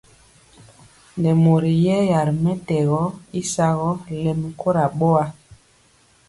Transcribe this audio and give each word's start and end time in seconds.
Nɛ 1.21 1.29
mori 1.43 1.71
yɛya 1.85 2.19
ri 2.27 2.33
mɛtɛgɔ 2.43 3.01
y 3.39 3.41
sagɔ 3.53 3.89
lɛmi 4.23 4.49
kora 4.61 4.83
boa. 4.97 5.25